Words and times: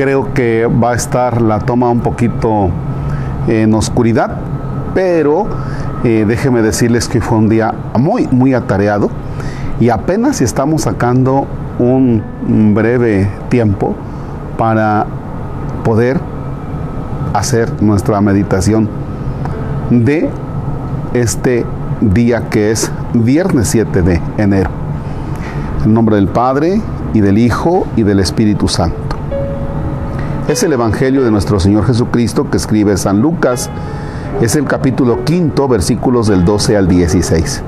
creo 0.00 0.32
que 0.32 0.64
va 0.64 0.92
a 0.92 0.94
estar 0.94 1.42
la 1.42 1.58
toma 1.58 1.90
un 1.90 2.00
poquito 2.00 2.70
en 3.46 3.74
oscuridad, 3.74 4.34
pero 4.94 5.46
eh, 6.04 6.24
déjenme 6.26 6.62
decirles 6.62 7.06
que 7.06 7.20
fue 7.20 7.36
un 7.36 7.50
día 7.50 7.74
muy, 7.98 8.26
muy 8.28 8.54
atareado 8.54 9.10
y 9.78 9.90
apenas 9.90 10.40
estamos 10.40 10.82
sacando 10.82 11.46
un 11.78 12.22
breve 12.74 13.28
tiempo 13.50 13.94
para 14.56 15.04
poder 15.84 16.18
hacer 17.34 17.82
nuestra 17.82 18.22
meditación 18.22 18.88
de 19.90 20.30
este 21.12 21.66
día 22.00 22.48
que 22.48 22.70
es 22.70 22.90
viernes 23.12 23.68
7 23.68 24.00
de 24.00 24.22
enero. 24.38 24.70
En 25.84 25.92
nombre 25.92 26.16
del 26.16 26.28
Padre 26.28 26.80
y 27.12 27.20
del 27.20 27.36
Hijo 27.36 27.86
y 27.96 28.02
del 28.02 28.20
Espíritu 28.20 28.66
Santo. 28.66 29.19
Es 30.50 30.64
el 30.64 30.72
Evangelio 30.72 31.22
de 31.22 31.30
nuestro 31.30 31.60
Señor 31.60 31.86
Jesucristo 31.86 32.50
que 32.50 32.56
escribe 32.56 32.96
San 32.96 33.20
Lucas. 33.20 33.70
Es 34.40 34.56
el 34.56 34.64
capítulo 34.64 35.24
quinto, 35.24 35.68
versículos 35.68 36.26
del 36.26 36.44
12 36.44 36.76
al 36.76 36.88
16. 36.88 37.62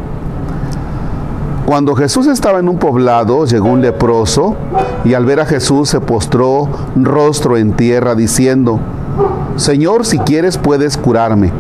Cuando 1.65 1.95
Jesús 1.95 2.27
estaba 2.27 2.59
en 2.59 2.69
un 2.69 2.79
poblado, 2.79 3.47
llegó 3.47 3.69
un 3.69 3.83
leproso 3.83 4.57
y 5.05 5.15
al 5.15 5.25
ver 5.25 5.39
a 5.39 5.47
Jesús 5.47 5.91
se 5.91 6.01
postró 6.01 6.69
rostro 6.97 7.57
en 7.57 7.75
tierra 7.75 8.17
diciendo, 8.17 8.81
Señor, 9.55 10.05
si 10.05 10.19
quieres 10.19 10.59
puedes 10.59 10.97
curarme. 10.97 11.53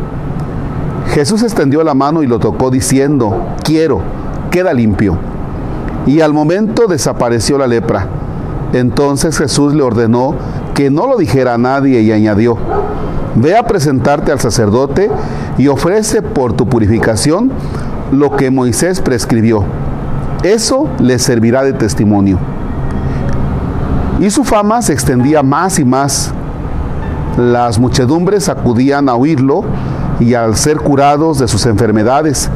Jesús 1.14 1.44
extendió 1.44 1.84
la 1.84 1.94
mano 1.94 2.24
y 2.24 2.26
lo 2.26 2.40
tocó 2.40 2.68
diciendo, 2.68 3.46
quiero, 3.62 4.00
queda 4.50 4.74
limpio. 4.74 5.18
Y 6.04 6.20
al 6.20 6.32
momento 6.32 6.88
desapareció 6.88 7.58
la 7.58 7.68
lepra. 7.68 8.08
Entonces 8.72 9.38
Jesús 9.38 9.74
le 9.74 9.82
ordenó 9.82 10.34
que 10.82 10.90
no 10.90 11.06
lo 11.06 11.16
dijera 11.16 11.54
a 11.54 11.58
nadie 11.58 12.00
y 12.00 12.10
añadió, 12.10 12.56
ve 13.36 13.56
a 13.56 13.62
presentarte 13.62 14.32
al 14.32 14.40
sacerdote 14.40 15.12
y 15.56 15.68
ofrece 15.68 16.22
por 16.22 16.54
tu 16.54 16.68
purificación 16.68 17.52
lo 18.10 18.32
que 18.32 18.50
Moisés 18.50 19.00
prescribió. 19.00 19.62
Eso 20.42 20.88
le 20.98 21.20
servirá 21.20 21.62
de 21.62 21.72
testimonio. 21.72 22.40
Y 24.18 24.28
su 24.30 24.42
fama 24.42 24.82
se 24.82 24.92
extendía 24.92 25.44
más 25.44 25.78
y 25.78 25.84
más. 25.84 26.34
Las 27.38 27.78
muchedumbres 27.78 28.48
acudían 28.48 29.08
a 29.08 29.14
oírlo 29.14 29.62
y 30.18 30.34
al 30.34 30.56
ser 30.56 30.78
curados 30.78 31.38
de 31.38 31.46
sus 31.46 31.64
enfermedades. 31.66 32.50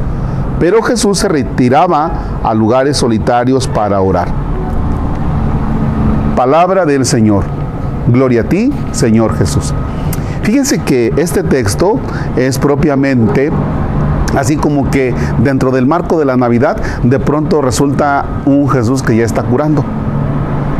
Pero 0.59 0.81
Jesús 0.81 1.19
se 1.19 1.29
retiraba 1.29 2.11
a 2.43 2.53
lugares 2.53 2.97
solitarios 2.97 3.69
para 3.69 4.01
orar. 4.01 4.27
Palabra 6.35 6.85
del 6.85 7.05
Señor. 7.05 7.45
Gloria 8.07 8.41
a 8.41 8.43
ti, 8.45 8.71
Señor 8.91 9.35
Jesús. 9.37 9.73
Fíjense 10.43 10.79
que 10.79 11.13
este 11.17 11.43
texto 11.43 11.99
es 12.37 12.57
propiamente 12.57 13.51
así 14.35 14.55
como 14.55 14.89
que 14.89 15.13
dentro 15.39 15.71
del 15.71 15.85
marco 15.85 16.19
de 16.19 16.25
la 16.25 16.37
Navidad 16.37 16.77
de 17.03 17.19
pronto 17.19 17.61
resulta 17.61 18.25
un 18.45 18.69
Jesús 18.69 19.03
que 19.03 19.15
ya 19.15 19.25
está 19.25 19.43
curando. 19.43 19.83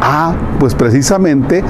Ah, 0.02 0.34
pues 0.60 0.76
precisamente 0.76 1.64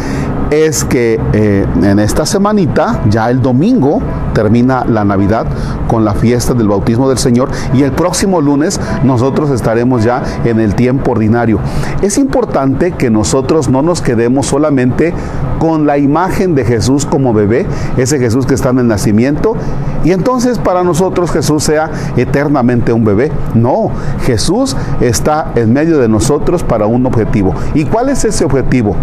es 0.51 0.83
que 0.83 1.19
eh, 1.33 1.65
en 1.81 1.99
esta 1.99 2.25
semanita, 2.25 3.01
ya 3.09 3.29
el 3.29 3.41
domingo, 3.41 4.01
termina 4.33 4.85
la 4.85 5.03
Navidad 5.03 5.47
con 5.87 6.05
la 6.05 6.13
fiesta 6.13 6.53
del 6.53 6.67
bautismo 6.67 7.09
del 7.09 7.17
Señor 7.17 7.49
y 7.73 7.83
el 7.83 7.91
próximo 7.91 8.39
lunes 8.39 8.79
nosotros 9.03 9.49
estaremos 9.49 10.03
ya 10.03 10.21
en 10.45 10.59
el 10.59 10.75
tiempo 10.75 11.11
ordinario. 11.11 11.59
Es 12.01 12.17
importante 12.17 12.91
que 12.91 13.09
nosotros 13.09 13.69
no 13.69 13.81
nos 13.81 14.01
quedemos 14.01 14.45
solamente 14.45 15.13
con 15.59 15.87
la 15.87 15.97
imagen 15.97 16.55
de 16.55 16.65
Jesús 16.65 17.05
como 17.05 17.33
bebé, 17.33 17.65
ese 17.97 18.19
Jesús 18.19 18.45
que 18.45 18.53
está 18.53 18.69
en 18.69 18.79
el 18.79 18.87
nacimiento, 18.87 19.55
y 20.03 20.11
entonces 20.11 20.59
para 20.59 20.83
nosotros 20.83 21.31
Jesús 21.31 21.63
sea 21.63 21.89
eternamente 22.15 22.93
un 22.93 23.03
bebé. 23.03 23.31
No, 23.55 23.89
Jesús 24.21 24.75
está 25.01 25.51
en 25.55 25.73
medio 25.73 25.97
de 25.97 26.07
nosotros 26.07 26.63
para 26.63 26.85
un 26.85 27.05
objetivo. 27.05 27.53
¿Y 27.73 27.85
cuál 27.85 28.09
es 28.09 28.23
ese 28.23 28.45
objetivo? 28.45 28.95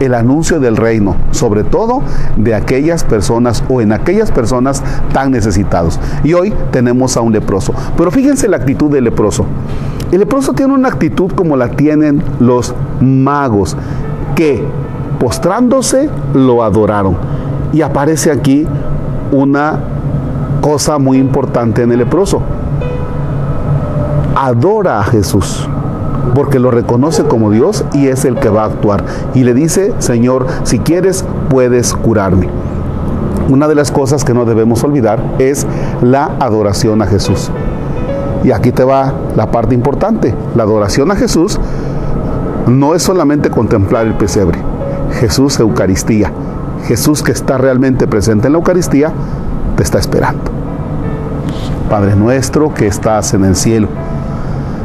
El 0.00 0.14
anuncio 0.14 0.60
del 0.60 0.76
reino, 0.76 1.16
sobre 1.30 1.64
todo 1.64 2.02
de 2.36 2.54
aquellas 2.54 3.04
personas 3.04 3.62
o 3.68 3.80
en 3.80 3.92
aquellas 3.92 4.30
personas 4.30 4.82
tan 5.12 5.30
necesitados. 5.30 6.00
Y 6.24 6.34
hoy 6.34 6.52
tenemos 6.70 7.16
a 7.16 7.20
un 7.20 7.32
leproso. 7.32 7.72
Pero 7.96 8.10
fíjense 8.10 8.48
la 8.48 8.56
actitud 8.56 8.90
del 8.90 9.04
leproso. 9.04 9.46
El 10.10 10.20
leproso 10.20 10.52
tiene 10.52 10.74
una 10.74 10.88
actitud 10.88 11.32
como 11.32 11.56
la 11.56 11.70
tienen 11.70 12.22
los 12.38 12.74
magos, 13.00 13.76
que 14.34 14.64
postrándose 15.18 16.10
lo 16.34 16.62
adoraron. 16.62 17.16
Y 17.72 17.82
aparece 17.82 18.30
aquí 18.30 18.66
una 19.30 19.80
cosa 20.60 20.98
muy 20.98 21.18
importante 21.18 21.82
en 21.82 21.92
el 21.92 21.98
leproso. 21.98 22.42
Adora 24.34 25.00
a 25.00 25.04
Jesús 25.04 25.68
porque 26.34 26.58
lo 26.58 26.70
reconoce 26.70 27.24
como 27.24 27.50
Dios 27.50 27.84
y 27.92 28.08
es 28.08 28.24
el 28.24 28.36
que 28.36 28.48
va 28.48 28.62
a 28.62 28.66
actuar. 28.66 29.04
Y 29.34 29.44
le 29.44 29.54
dice, 29.54 29.92
Señor, 29.98 30.46
si 30.64 30.78
quieres, 30.78 31.24
puedes 31.48 31.94
curarme. 31.94 32.48
Una 33.48 33.68
de 33.68 33.74
las 33.74 33.90
cosas 33.90 34.24
que 34.24 34.34
no 34.34 34.44
debemos 34.44 34.82
olvidar 34.84 35.22
es 35.38 35.66
la 36.00 36.30
adoración 36.38 37.02
a 37.02 37.06
Jesús. 37.06 37.50
Y 38.44 38.50
aquí 38.50 38.72
te 38.72 38.84
va 38.84 39.12
la 39.36 39.50
parte 39.50 39.74
importante. 39.74 40.34
La 40.54 40.62
adoración 40.62 41.10
a 41.10 41.16
Jesús 41.16 41.58
no 42.66 42.94
es 42.94 43.02
solamente 43.02 43.50
contemplar 43.50 44.06
el 44.06 44.14
pesebre. 44.14 44.58
Jesús 45.20 45.58
Eucaristía. 45.60 46.32
Jesús 46.86 47.22
que 47.22 47.32
está 47.32 47.58
realmente 47.58 48.08
presente 48.08 48.46
en 48.46 48.54
la 48.54 48.58
Eucaristía, 48.58 49.12
te 49.76 49.82
está 49.82 49.98
esperando. 49.98 50.50
Padre 51.88 52.16
nuestro 52.16 52.74
que 52.74 52.86
estás 52.86 53.34
en 53.34 53.44
el 53.44 53.54
cielo 53.54 53.88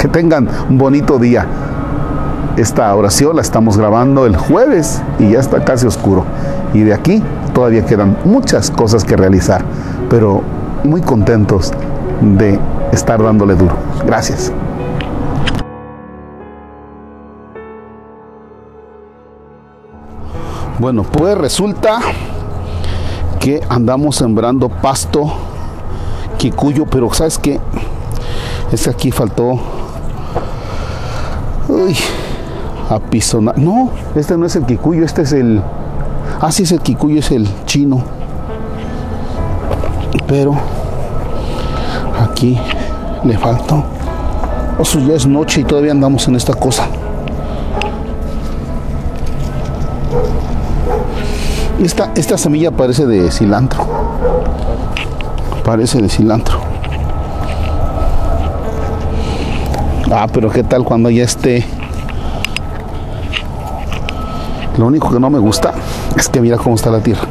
Que 0.00 0.08
tengan 0.08 0.48
un 0.70 0.78
bonito 0.78 1.18
día. 1.18 1.46
Esta 2.56 2.94
oración 2.94 3.36
la 3.36 3.42
estamos 3.42 3.76
grabando 3.76 4.24
el 4.24 4.34
jueves 4.34 5.02
y 5.18 5.32
ya 5.32 5.40
está 5.40 5.62
casi 5.62 5.86
oscuro. 5.86 6.24
Y 6.72 6.80
de 6.80 6.94
aquí 6.94 7.22
todavía 7.52 7.84
quedan 7.84 8.16
muchas 8.24 8.70
cosas 8.70 9.04
que 9.04 9.14
realizar, 9.14 9.62
pero 10.08 10.40
muy 10.84 11.02
contentos 11.02 11.74
de 12.22 12.58
estar 12.92 13.22
dándole 13.22 13.56
duro. 13.56 13.74
Gracias. 14.06 14.50
Bueno, 20.78 21.02
pues 21.02 21.36
resulta 21.36 21.98
que 23.38 23.60
andamos 23.68 24.16
sembrando 24.16 24.70
pasto 24.70 25.30
quicuyo, 26.38 26.86
pero 26.86 27.12
¿sabes 27.12 27.36
qué? 27.36 27.60
Es 28.72 28.84
que 28.84 28.90
aquí 28.90 29.10
faltó 29.10 29.60
Uy, 31.80 31.96
apisonar. 32.90 33.56
No, 33.56 33.90
este 34.14 34.36
no 34.36 34.44
es 34.44 34.54
el 34.56 34.66
kikuyo, 34.66 35.04
este 35.04 35.22
es 35.22 35.32
el. 35.32 35.62
Ah, 36.40 36.52
sí, 36.52 36.64
es 36.64 36.72
el 36.72 36.80
kikuyo, 36.80 37.20
es 37.20 37.30
el 37.30 37.48
chino. 37.64 38.02
Pero 40.26 40.54
aquí 42.20 42.58
le 43.24 43.38
faltó. 43.38 43.82
Eso 44.78 44.98
ya 44.98 45.14
es 45.14 45.26
noche 45.26 45.62
y 45.62 45.64
todavía 45.64 45.92
andamos 45.92 46.26
en 46.28 46.36
esta 46.36 46.54
cosa. 46.54 46.86
Esta, 51.82 52.10
esta 52.14 52.36
semilla 52.36 52.70
parece 52.70 53.06
de 53.06 53.30
cilantro. 53.30 53.86
Parece 55.64 56.00
de 56.02 56.08
cilantro. 56.08 56.69
Ah, 60.10 60.26
pero 60.32 60.50
qué 60.50 60.64
tal 60.64 60.84
cuando 60.84 61.08
ya 61.08 61.24
esté. 61.24 61.64
Lo 64.76 64.86
único 64.86 65.10
que 65.10 65.20
no 65.20 65.30
me 65.30 65.38
gusta 65.38 65.72
es 66.16 66.28
que 66.28 66.40
mira 66.40 66.56
cómo 66.56 66.74
está 66.74 66.90
la 66.90 67.00
tierra. 67.00 67.28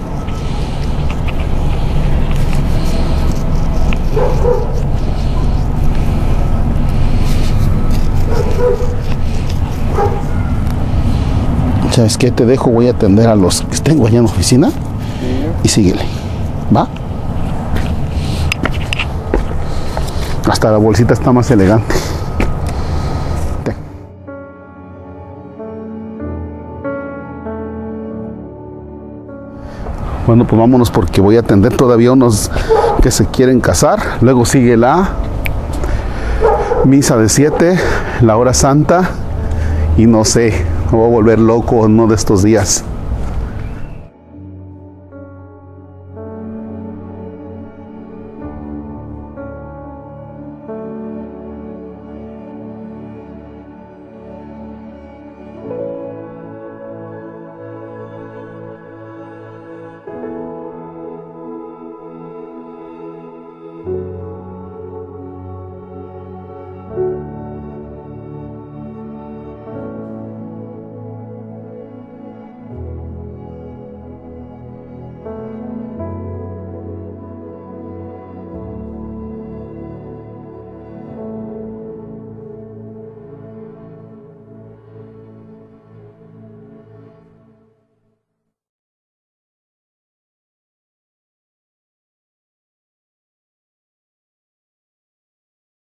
¿sabes 11.99 12.17
qué? 12.17 12.31
Te 12.31 12.45
dejo, 12.45 12.69
voy 12.71 12.87
a 12.87 12.91
atender 12.91 13.27
a 13.27 13.35
los 13.35 13.61
que 13.63 13.77
tengo 13.79 14.07
allá 14.07 14.19
en 14.19 14.23
la 14.23 14.31
oficina 14.31 14.71
y 15.63 15.67
síguele. 15.67 16.05
¿Va? 16.73 16.87
Hasta 20.49 20.71
la 20.71 20.77
bolsita 20.77 21.13
está 21.13 21.33
más 21.33 21.51
elegante. 21.51 21.93
Bueno, 30.29 30.45
pues 30.45 30.59
vámonos 30.59 30.91
porque 30.91 31.21
voy 31.21 31.37
a 31.37 31.39
atender 31.39 31.75
todavía 31.75 32.11
unos 32.11 32.51
que 33.01 33.09
se 33.09 33.25
quieren 33.25 33.59
casar. 33.59 34.19
Luego 34.21 34.45
sigue 34.45 34.77
la 34.77 35.09
misa 36.85 37.17
de 37.17 37.29
7, 37.29 37.79
la 38.21 38.37
hora 38.37 38.53
santa. 38.53 39.09
Y 39.97 40.05
no 40.05 40.25
sé, 40.25 40.53
me 40.91 40.99
voy 40.99 41.07
a 41.07 41.11
volver 41.11 41.39
loco 41.39 41.77
uno 41.77 42.05
de 42.05 42.13
estos 42.13 42.43
días. 42.43 42.83